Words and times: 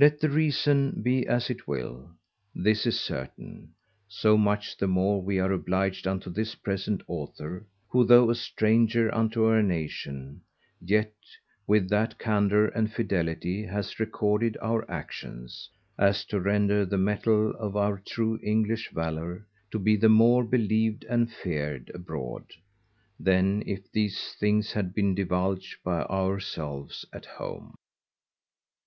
_Let 0.00 0.20
the 0.20 0.30
reason 0.30 1.02
be 1.02 1.26
as 1.26 1.48
t'will; 1.48 2.08
this 2.54 2.86
is 2.86 2.98
certain, 2.98 3.74
so 4.08 4.38
much 4.38 4.78
the 4.78 4.86
more 4.86 5.20
we 5.20 5.38
are 5.38 5.52
obliged 5.52 6.06
unto 6.06 6.30
this 6.30 6.54
present 6.54 7.02
Author, 7.06 7.66
who 7.90 8.06
though 8.06 8.30
a 8.30 8.34
stranger 8.34 9.14
unto 9.14 9.44
our 9.44 9.62
Nation, 9.62 10.40
yet 10.80 11.12
with 11.66 11.90
that 11.90 12.18
Candour 12.18 12.68
and 12.74 12.90
Fidelity 12.90 13.62
hath 13.66 14.00
recorded 14.00 14.56
our 14.62 14.90
Actions, 14.90 15.68
as 15.98 16.24
to 16.28 16.40
render 16.40 16.86
the 16.86 16.96
Metal 16.96 17.50
of 17.56 17.76
our 17.76 17.98
true 18.06 18.40
English 18.42 18.90
Valour 18.94 19.46
to 19.70 19.78
be 19.78 19.96
the 19.96 20.08
more 20.08 20.44
believed 20.44 21.04
and 21.10 21.30
feared 21.30 21.90
abroad, 21.92 22.46
than 23.20 23.62
if 23.66 23.92
these 23.92 24.32
things 24.40 24.72
had 24.72 24.94
been 24.94 25.14
divulged 25.14 25.76
by 25.84 26.04
our 26.04 26.40
selves 26.40 27.04
at 27.12 27.26
home. 27.26 27.74